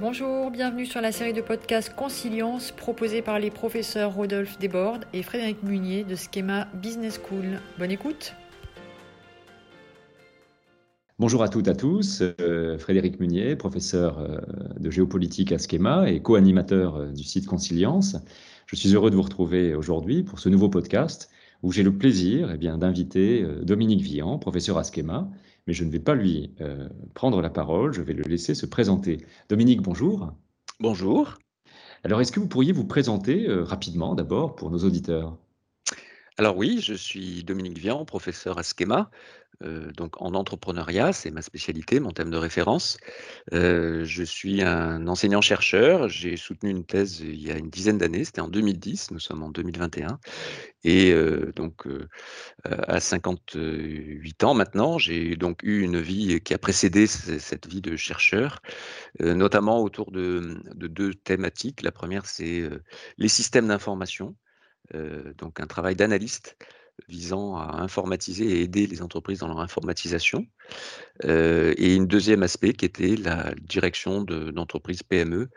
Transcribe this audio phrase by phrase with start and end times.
[0.00, 5.22] Bonjour, bienvenue sur la série de podcasts Consilience proposée par les professeurs Rodolphe Desbordes et
[5.22, 7.60] Frédéric Munier de Schema Business School.
[7.78, 8.34] Bonne écoute.
[11.20, 14.38] Bonjour à toutes et à tous, euh, Frédéric Munier, professeur euh,
[14.80, 18.16] de géopolitique à Schema et co-animateur euh, du site Consilience.
[18.66, 21.30] Je suis heureux de vous retrouver aujourd'hui pour ce nouveau podcast
[21.62, 25.30] où j'ai le plaisir eh bien, d'inviter Dominique Vian, professeur à Schema,
[25.66, 28.66] mais je ne vais pas lui euh, prendre la parole, je vais le laisser se
[28.66, 29.24] présenter.
[29.48, 30.32] Dominique, bonjour.
[30.80, 31.38] Bonjour.
[32.02, 35.36] Alors, est-ce que vous pourriez vous présenter euh, rapidement d'abord pour nos auditeurs?
[36.38, 39.10] Alors oui, je suis Dominique Vian, professeur à Schema,
[39.60, 42.96] donc en entrepreneuriat, c'est ma spécialité, mon thème de référence.
[43.52, 48.40] Je suis un enseignant-chercheur, j'ai soutenu une thèse il y a une dizaine d'années, c'était
[48.40, 50.18] en 2010, nous sommes en 2021.
[50.84, 51.14] Et
[51.56, 51.86] donc
[52.64, 57.96] à 58 ans maintenant, j'ai donc eu une vie qui a précédé cette vie de
[57.96, 58.62] chercheur,
[59.18, 61.82] notamment autour de deux thématiques.
[61.82, 62.68] La première, c'est
[63.18, 64.34] les systèmes d'information.
[65.36, 66.56] Donc un travail d'analyste
[67.08, 70.46] visant à informatiser et aider les entreprises dans leur informatisation.
[71.24, 75.48] Euh, et une deuxième aspect qui était la direction d'entreprises PME,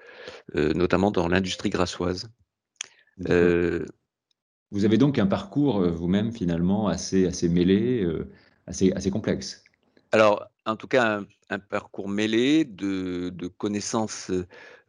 [0.55, 2.29] euh, notamment dans l'industrie grassoise.
[3.17, 8.07] Vous avez donc un parcours vous-même finalement assez, assez mêlé,
[8.65, 9.63] assez, assez complexe.
[10.11, 14.31] Alors, en tout cas, un, parcours mêlé de, de connaissances,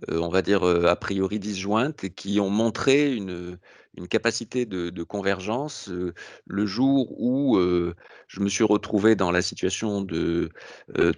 [0.08, 3.58] on va dire, a priori disjointes qui ont montré une,
[3.96, 5.90] une capacité de, convergence
[6.46, 7.58] le jour où
[8.26, 10.50] je me suis retrouvé dans la situation de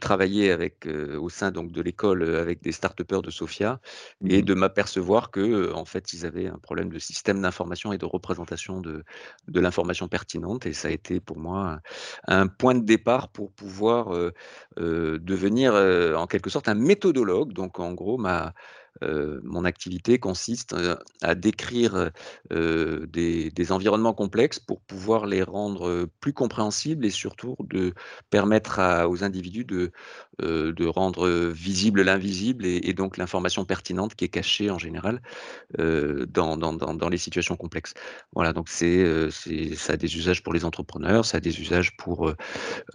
[0.01, 3.81] travailler avec, au sein donc, de l'école avec des start de Sofia
[4.27, 7.99] et mmh de m'apercevoir que en fait ils avaient un problème de système d'information et
[7.99, 9.05] de représentation de,
[9.49, 11.81] de l'information pertinente et ça a été pour moi
[12.29, 14.11] un, point de départ pour pouvoir
[14.77, 15.75] devenir
[16.17, 17.53] en quelque sorte un méthodologue.
[17.53, 18.55] Donc en gros ma
[19.03, 20.75] mon activité consiste
[21.23, 22.11] à décrire
[22.51, 27.95] des, environnements complexes pour pouvoir les rendre plus compréhensibles et surtout de
[28.31, 29.93] permettre aux individus de,
[30.87, 35.21] rendre visible l'invisible et, donc l'information pertinente qui est cachée en général
[35.79, 37.95] dans, dans, les situations complexes.
[38.35, 42.33] Voilà, donc c'est, ça a des usages pour les entrepreneurs, ça a des usages pour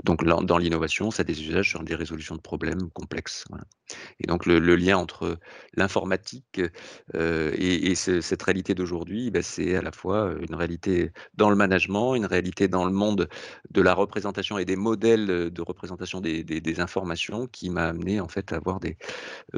[0.03, 3.45] donc dans l'innovation, ça a des usages sur des résolutions de problèmes complexes.
[4.19, 5.37] Et donc le, le lien entre
[5.75, 6.61] l'information informatique
[7.13, 12.25] et, cette réalité d'aujourd'hui, bah, c'est à la fois une réalité dans le management, une
[12.25, 13.27] réalité dans le monde
[13.71, 18.53] de la représentation et des modèles de représentation des, informations qui m'a amené en fait
[18.53, 18.97] à avoir des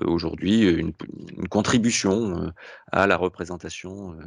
[0.02, 0.94] aujourd'hui une,
[1.50, 2.52] contribution
[2.92, 4.18] à la représentation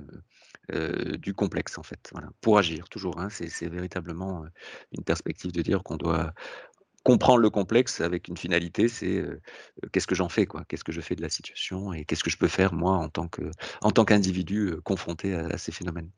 [1.18, 3.18] du complexe en fait, pour agir toujours.
[3.18, 4.44] Hein, c'est véritablement
[4.92, 6.32] une perspective de dire qu'on doit
[7.06, 9.24] comprendre le complexe avec une finalité, c'est
[9.92, 10.64] qu'est-ce que j'en fais, quoi?
[10.68, 13.08] Qu'est-ce que je fais de la situation et qu'est-ce que je peux faire moi en
[13.08, 16.10] tant qu'individu confronté à, ces phénomènes?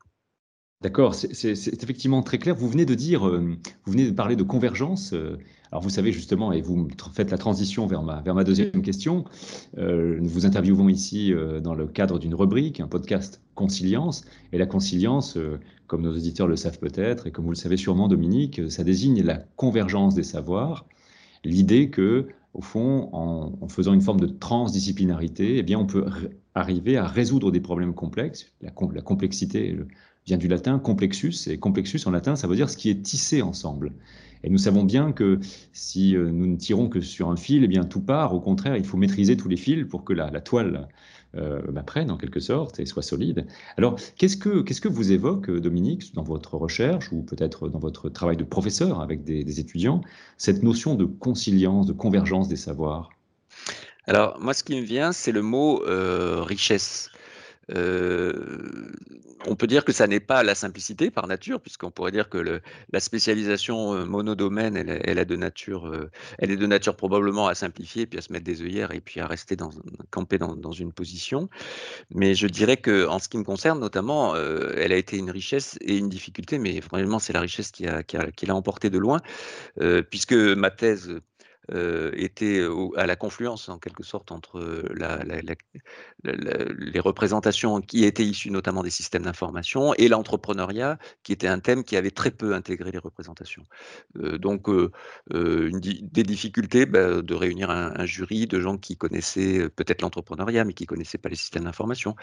[0.81, 2.55] D'accord, c'est effectivement très clair.
[2.55, 5.13] Vous venez de dire, vous venez de parler de convergence.
[5.71, 9.25] Alors vous savez justement, et vous faites la transition vers ma, vers ma deuxième question,
[9.77, 11.31] nous vous interviewons ici
[11.61, 14.23] dans le cadre d'une rubrique, un podcast Consilience.
[14.53, 15.37] Et la consilience,
[15.87, 19.21] comme nos auditeurs le savent peut-être, et comme vous le savez sûrement, Dominique, ça désigne
[19.21, 20.85] la convergence des savoirs,
[21.43, 26.05] l'idée que, au fond, en, faisant une forme de transdisciplinarité, eh bien, on peut
[26.55, 28.53] arriver à résoudre des problèmes complexes.
[28.61, 29.77] La, la complexité
[30.25, 33.41] vient du latin complexus, et complexus en latin, ça veut dire ce qui est tissé
[33.41, 33.91] ensemble.
[34.43, 35.39] Et nous savons bien que
[35.73, 38.33] si euh, nous ne tirons que sur un fil, eh bien tout part.
[38.33, 40.87] Au contraire, il faut maîtriser tous les fils pour que la, toile
[41.35, 43.45] euh, prenne en quelque sorte et soit solide.
[43.77, 48.09] Alors, qu'est-ce que, que vous évoque, euh, Dominique, dans votre recherche ou peut-être dans votre
[48.09, 50.01] travail de professeur avec des, étudiants,
[50.37, 53.11] cette notion de conciliance, de convergence des savoirs?
[54.07, 57.11] Alors, moi, ce qui me vient, c'est le mot euh, richesse
[57.75, 62.61] on peut dire que ça n'est pas la simplicité par nature, puisqu'on pourrait dire que
[62.91, 68.21] la spécialisation monodomaine, elle, de nature, elle est de nature probablement à simplifier, puis à
[68.21, 69.69] se mettre des œillères et puis à rester dans,
[70.09, 71.49] camper dans, une position.
[72.09, 75.77] Mais je dirais que, en ce qui me concerne notamment, elle a été une richesse
[75.81, 79.19] et une difficulté, mais vraiment c'est la richesse qui l'a qui emporté de loin,
[80.09, 81.19] puisque ma thèse
[81.73, 84.59] euh, était à la confluence en quelque sorte entre
[86.23, 91.83] les représentations qui étaient issues notamment des systèmes d'information et l'entrepreneuriat, qui était un thème
[91.83, 93.63] qui avait très peu intégré les représentations.
[94.17, 94.69] Euh, donc
[95.29, 100.83] des difficultés bah, de réunir un, jury de gens qui connaissaient peut-être l'entrepreneuriat, mais qui
[100.83, 102.15] ne connaissaient pas les systèmes d'information.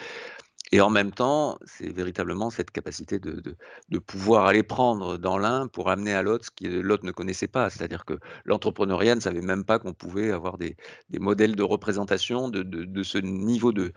[0.73, 3.41] Et en même temps, c'est véritablement cette capacité de,
[3.89, 7.47] de, pouvoir aller prendre dans l'un pour amener à l'autre ce que l'autre ne connaissait
[7.47, 7.71] pas.
[7.71, 10.77] C'est-à-dire que l'entrepreneuriat ne savait même pas qu'on pouvait avoir des,
[11.11, 13.93] des, modèles de représentation de, de ce niveau de,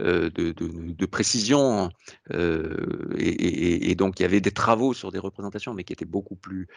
[0.00, 0.30] euh,
[1.10, 1.90] précision.
[2.32, 2.74] Euh,
[3.16, 6.04] et, et, et, donc, il y avait des travaux sur des représentations, mais qui étaient
[6.06, 6.68] beaucoup plus,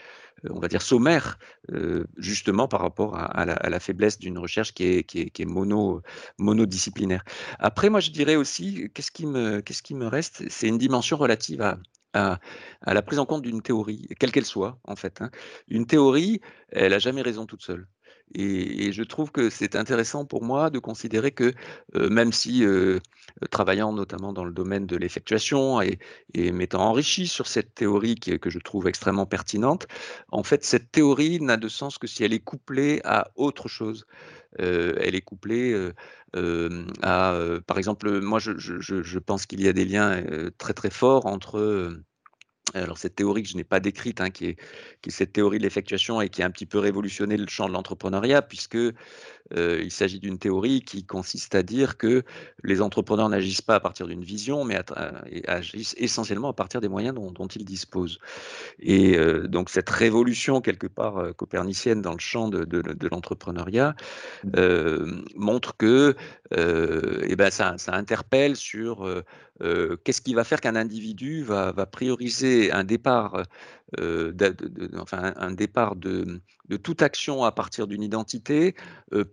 [0.45, 1.39] euh, on va dire, sommaires,
[1.71, 5.21] euh, justement par rapport à, à, la, à la, faiblesse d'une recherche qui est, qui
[5.21, 6.01] est, qui est mono,
[6.37, 7.23] monodisciplinaire.
[7.59, 10.43] Après, moi, je dirais aussi, qu'est-ce qui me qu'est-ce qui me reste?
[10.49, 12.39] C'est une dimension relative à,
[12.85, 15.21] la prise en compte d'une théorie, quelle qu'elle soit, en fait.
[15.21, 15.29] Hein.
[15.67, 17.87] Une théorie, elle n'a jamais raison toute seule.
[18.35, 21.53] Et, je trouve que c'est intéressant pour moi de considérer que
[21.95, 22.99] euh, même si, euh,
[23.51, 25.99] travaillant notamment dans le domaine de l'effectuation et,
[26.35, 29.87] m'étant enrichi sur cette théorie qui, que je trouve extrêmement pertinente,
[30.31, 34.05] en fait, cette théorie n'a de sens que si elle est couplée à autre chose.
[34.59, 35.75] Euh, elle est couplée
[37.03, 40.23] à, par exemple, moi je, je, je pense qu'il y a des liens
[40.57, 41.93] très très forts entre
[42.73, 45.63] alors cette théorie que je n'ai pas décrite, hein, est, qui, est, cette théorie de
[45.63, 48.77] l'effectuation et qui a un petit peu révolutionné le champ de l'entrepreneuriat, puisque
[49.55, 52.23] euh, il s'agit d'une théorie qui consiste à dire que
[52.63, 54.79] les entrepreneurs n'agissent pas à partir d'une vision, mais
[55.47, 58.19] agissent essentiellement à partir des moyens dont, dont ils disposent.
[58.79, 63.07] Et euh, donc cette révolution quelque part euh, copernicienne dans le champ de, de, de
[63.07, 63.95] l'entrepreneuriat
[64.43, 65.21] mmh.
[65.35, 66.15] montre que
[66.51, 69.05] eh ben ça, ça, interpelle sur
[70.03, 73.43] qu'est-ce qui va faire qu'un individu va, va, prioriser un départ
[74.97, 76.41] enfin, un, départ de,
[76.83, 78.75] toute action à partir d'une identité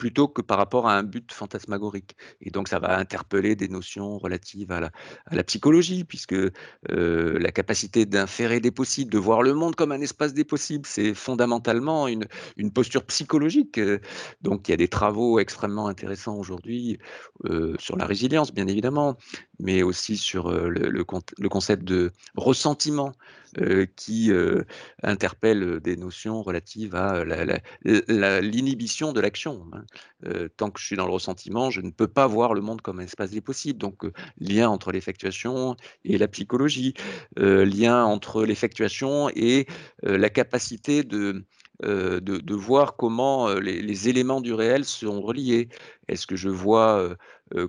[0.05, 2.15] plutôt que par rapport à un but fantasmagorique.
[2.43, 4.91] Et donc, ça va interpeller des notions relatives à
[5.31, 10.03] la, psychologie, puisque euh, la capacité d'inférer des possibles, de voir le monde comme un
[10.03, 12.27] espace des possibles, c'est fondamentalement une,
[12.59, 13.81] une, posture psychologique.
[14.43, 16.99] Donc, il y a des travaux extrêmement intéressants aujourd'hui
[17.79, 19.17] sur la résilience, bien évidemment,
[19.59, 21.07] mais aussi sur le, le,
[21.39, 23.15] le concept de ressentiment
[23.59, 24.65] euh, qui euh,
[25.05, 27.23] interpelle des notions relatives à
[27.85, 29.65] l'inhibition de l'action.
[29.73, 29.85] Hein.
[30.57, 33.01] Tant que je suis dans le ressentiment, je ne peux pas voir le monde comme
[33.01, 33.79] un espace des possibles.
[33.79, 34.05] Donc,
[34.39, 36.95] lien entre l'effectuation et la psychologie,
[37.37, 39.67] lien entre l'effectuation et
[40.03, 41.45] la capacité de,
[41.83, 45.69] de, de, voir comment les, les, éléments du réel sont reliés.
[46.09, 47.17] Est-ce que je vois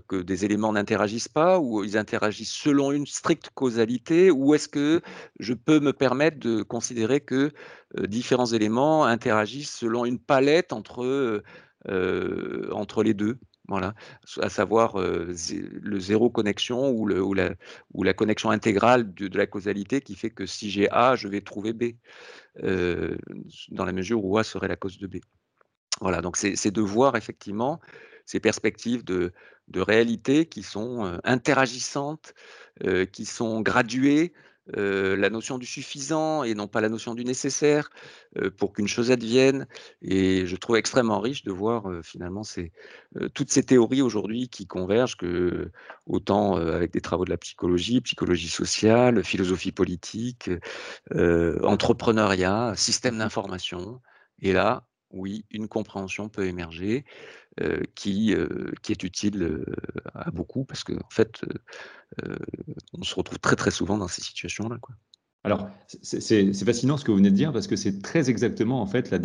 [0.07, 5.01] que des éléments n'interagissent pas ou ils interagissent selon une stricte causalité ou est-ce que
[5.39, 7.51] je peux me permettre de considérer que
[7.99, 11.43] différents éléments interagissent selon une palette entre,
[11.87, 13.37] entre les deux
[13.67, 13.95] voilà,
[14.41, 20.45] à savoir le zéro connexion ou, la, connexion intégrale de, la causalité qui fait que
[20.45, 21.95] si j'ai A, je vais trouver B,
[22.61, 25.15] dans la mesure où A serait la cause de B.
[25.99, 27.79] Voilà, donc c'est de voir effectivement
[28.25, 29.31] ces perspectives de
[29.75, 32.35] réalité qui sont interagissantes,
[33.11, 34.33] qui sont graduées,
[34.73, 37.89] la notion du suffisant et non pas la notion du nécessaire
[38.57, 39.67] pour qu'une chose advienne.
[40.01, 42.71] Et je trouve extrêmement riche de voir finalement ces,
[43.33, 45.71] toutes ces théories aujourd'hui qui convergent, que,
[46.07, 50.49] autant avec des travaux de la psychologie, psychologie sociale, philosophie politique,
[51.11, 54.01] entrepreneuriat, système d'information.
[54.41, 57.05] Et là, oui, une compréhension peut émerger
[57.95, 58.35] qui,
[58.81, 59.63] qui est utile
[60.13, 61.41] à beaucoup parce qu'en en fait,
[62.93, 64.77] on se retrouve très très souvent dans ces situations-là.
[65.45, 65.69] Alors,
[66.01, 69.11] c'est fascinant ce que vous venez de dire parce que c'est très exactement en fait
[69.11, 69.19] la,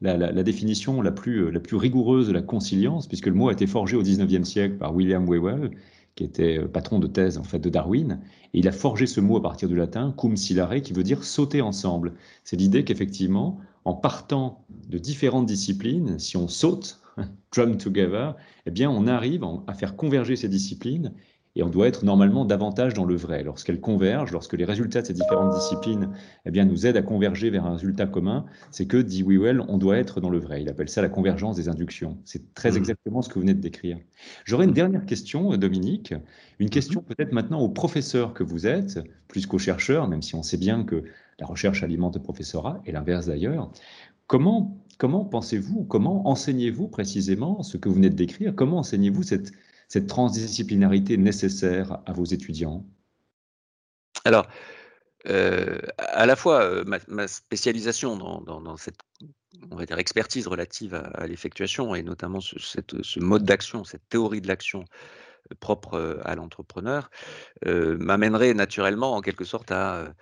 [0.00, 3.52] la, la, définition la plus, la plus rigoureuse de la conciliance, puisque le mot a
[3.52, 5.72] été forgé au 19e siècle par William Whewell,
[6.16, 8.20] qui était patron de thèse en fait de Darwin,
[8.52, 11.24] et il a forgé ce mot à partir du latin cum silare, qui veut dire
[11.24, 12.14] sauter ensemble.
[12.44, 17.00] C'est l'idée qu'effectivement, en partant de différentes disciplines, si on saute,
[17.52, 18.34] drum together,
[18.66, 21.12] eh bien, on arrive à faire converger ces disciplines
[21.56, 23.44] et on doit être normalement davantage dans le vrai.
[23.44, 26.10] Lorsqu'elles convergent, lorsque les résultats de ces différentes disciplines
[26.46, 29.78] eh bien, nous aident à converger vers un résultat commun, c'est que, dit Wewell, on
[29.78, 30.62] doit être dans le vrai.
[30.62, 32.18] Il appelle ça la convergence des inductions.
[32.24, 32.76] C'est très mmh.
[32.76, 33.98] exactement ce que vous venez de décrire.
[34.44, 36.14] J'aurais une dernière question, Dominique.
[36.58, 37.14] Une question mmh.
[37.14, 40.82] peut-être maintenant au professeur que vous êtes, plus qu'au chercheur, même si on sait bien
[40.82, 41.04] que
[41.38, 43.70] la recherche alimente le professorat, et l'inverse d'ailleurs.
[44.26, 48.54] Comment, comment pensez-vous, comment enseignez-vous précisément ce que vous venez de décrire?
[48.54, 49.52] Comment enseignez-vous cette,
[49.88, 52.84] cette transdisciplinarité nécessaire à vos étudiants?
[54.24, 54.46] Alors,
[55.26, 58.98] euh, à la fois, euh, ma, spécialisation dans, cette
[59.96, 64.84] expertise relative à, l'effectuation et notamment ce mode d'action, cette théorie de l'action
[65.60, 67.10] propre à l'entrepreneur,
[67.66, 70.14] m'amènerait naturellement en quelque sorte à,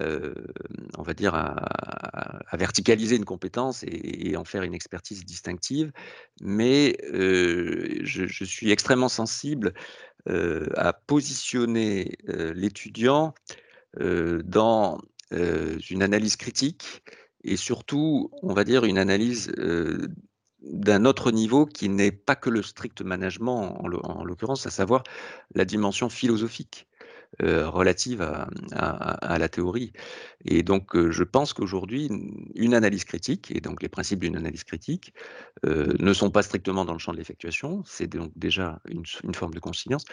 [0.00, 5.92] on va dire, à, verticaliser une compétence et, en faire une expertise distinctive.
[6.40, 9.74] Mais je, suis extrêmement sensible
[10.26, 13.34] à positionner l'étudiant
[14.00, 14.98] dans
[15.30, 17.02] une analyse critique
[17.44, 19.50] et surtout, on va dire, une analyse
[20.62, 25.02] d'un autre niveau qui n'est pas que le strict management, en l'occurrence, à savoir
[25.54, 26.86] la dimension philosophique.
[27.42, 28.22] Euh, relative
[28.72, 29.92] à, la théorie.
[30.44, 32.10] Et donc, euh, je pense qu'aujourd'hui,
[32.56, 35.14] une analyse critique, et donc les principes d'une analyse critique,
[35.64, 39.54] euh, ne sont pas strictement dans le champ de l'effectuation, c'est donc déjà une, forme
[39.54, 40.04] de conscience,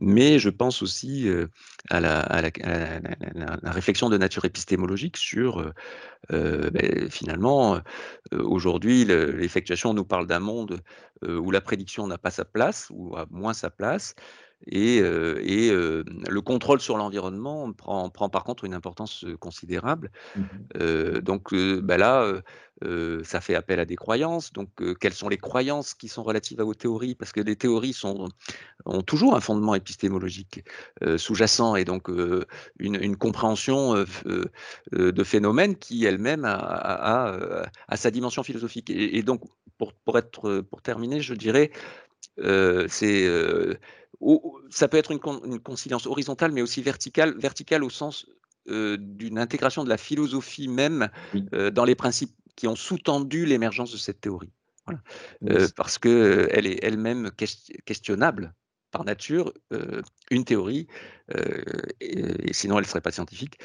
[0.00, 1.30] mais je pense aussi
[1.90, 2.50] à la,
[3.62, 5.72] réflexion de nature épistémologique sur,
[6.28, 7.80] ben, finalement,
[8.32, 10.80] aujourd'hui, l'effectuation nous parle d'un monde
[11.26, 14.14] où la prédiction n'a pas sa place, ou a moins sa place,
[14.66, 20.10] et, le contrôle sur l'environnement prend, prend, par contre une importance considérable.
[20.36, 20.42] Mmh
[21.22, 22.32] donc bah là,
[23.24, 24.52] ça fait appel à des croyances.
[24.52, 24.68] Donc
[25.00, 27.14] quelles sont les croyances qui sont relatives à vos théories?
[27.14, 28.28] Parce que les théories sont,
[28.84, 30.64] ont toujours un fondement épistémologique
[31.16, 32.08] sous-jacent et donc
[32.78, 34.04] une, compréhension
[34.92, 37.32] de phénomènes qui elle-même a,
[37.88, 38.90] a, sa dimension philosophique.
[38.90, 39.42] Et, donc
[39.78, 41.70] pour, pour, être, pour terminer, je dirais,
[42.88, 43.28] c'est
[44.70, 48.26] ça peut être une, une, conciliance horizontale, mais aussi verticale, verticale au sens
[48.66, 51.08] d'une intégration de la philosophie même
[51.72, 54.52] dans les principes qui ont sous-tendu l'émergence de cette théorie.
[55.76, 57.30] parce qu'elle est elle-même
[57.84, 58.54] questionnable
[58.90, 59.52] par nature.
[60.30, 60.86] une théorie,
[62.00, 63.58] et, sinon elle ne serait pas scientifique,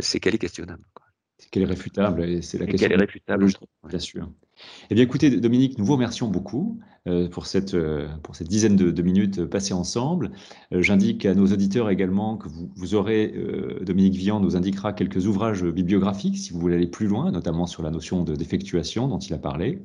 [0.00, 0.84] c'est qu'elle est questionnable.
[1.50, 2.88] Qu'elle est réfutable, et c'est la question.
[2.88, 3.46] Qu'elle est réfutable,
[3.88, 4.30] bien sûr.
[4.90, 8.74] Eh bien, écoutez, Dominique, nous vous remercions beaucoup euh, pour, cette, euh, pour cette dizaine
[8.74, 10.32] de, minutes passées ensemble.
[10.72, 13.34] Euh, j'indique à nos auditeurs également que vous, aurez,
[13.82, 17.82] Dominique Vian nous indiquera quelques ouvrages bibliographiques si vous voulez aller plus loin, notamment sur
[17.82, 19.80] la notion de d'effectuation dont il a parlé.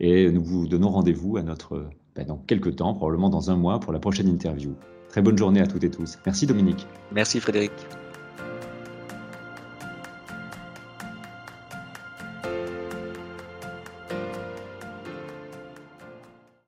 [0.00, 3.80] Et nous vous donnons rendez-vous à notre, ben, dans quelques temps, probablement dans un mois,
[3.80, 4.74] pour la prochaine interview.
[5.08, 6.18] Très bonne journée à toutes et tous.
[6.26, 6.86] Merci Dominique.
[7.12, 7.72] Merci Frédéric.